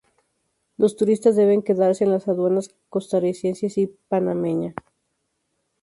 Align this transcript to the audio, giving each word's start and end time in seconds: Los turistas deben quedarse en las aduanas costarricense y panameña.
Los 0.77 0.95
turistas 0.95 1.35
deben 1.35 1.61
quedarse 1.61 2.03
en 2.05 2.09
las 2.09 2.27
aduanas 2.27 2.73
costarricense 2.89 3.67
y 3.79 3.85
panameña. 3.85 4.73